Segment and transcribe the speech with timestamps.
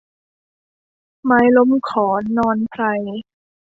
[1.25, 2.83] ไม้ล้มขอนนอนไพร